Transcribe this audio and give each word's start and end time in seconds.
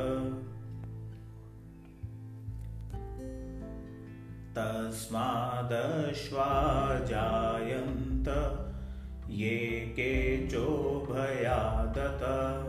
तस्मादश्वा 4.58 6.50
जायन्त 7.04 8.28
ये 9.30 9.58
केचोभयादत। 9.96 12.65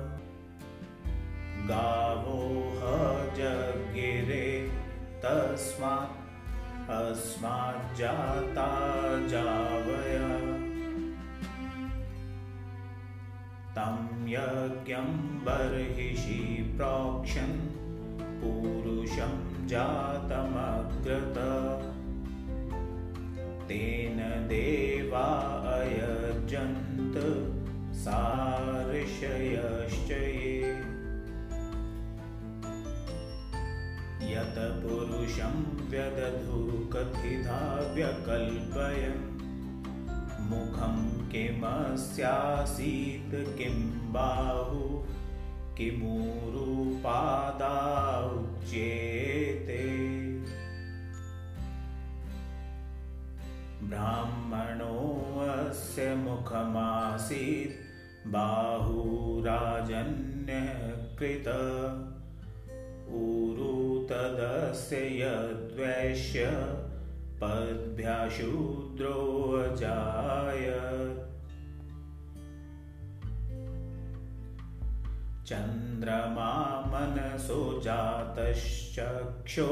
गावोह 1.67 2.81
जगिरे 3.35 4.47
तस्मात् 5.23 6.89
अस्माज्जाता 6.89 8.67
जावय। 9.27 10.17
तं 13.75 13.97
यज्ञं 14.27 15.09
बर्हिषि 15.45 16.41
प्रोक्षन् 16.77 17.59
पुरुषं 18.41 19.33
जातमग्रत। 19.67 21.37
तेन 23.67 24.17
देवा 24.47 25.27
अयजन्त 25.73 27.15
सार्षयश्च 27.95 30.09
यत 34.37 34.57
पुरुषं 34.81 35.55
व्यदधुकथिधा 35.91 37.59
व्यकल्पयन् 37.93 39.23
मुखं 40.49 40.97
किमस्यासीत् 41.31 43.33
किं 43.57 43.77
बाहु 44.13 44.83
किमूरुपादाच्येते 45.77 46.27
ब्राह्मणोऽस्य 53.89 56.05
मुखमासीत् 56.23 57.75
बाहुराजन्यकृत 58.33 59.47
ऊरु 63.23 63.76
तदस्य 64.09 64.97
यद्वैश्य 65.21 66.45
पद्भ्याशूद्रो 67.41 69.17
अजायत् 69.65 71.25
चन्द्रमा 75.47 76.53
मनसो 76.87 77.59
जातश्चक्षो 77.83 79.69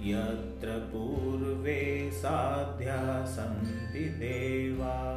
यत्र 0.00 0.68
पूर्वे 0.92 1.80
साध्या 2.14 3.00
सन्ति 3.26 4.04
देवा 4.04 5.13